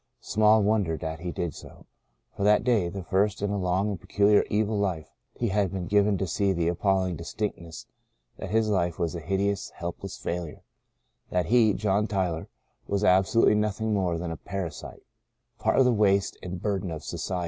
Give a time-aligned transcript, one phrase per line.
[0.19, 1.85] Small wonder that he did so,
[2.35, 5.85] for that day— the first in a long and peculiarly evil life— he had been
[5.85, 7.85] given to see with appalling distinctness
[8.37, 10.63] that his life was a hideous, helpless failure—
[11.29, 12.47] that he— John Tyler—
[12.87, 15.03] was absolutely nothing more than a parasite—
[15.59, 17.39] part of the waste and bur den of society.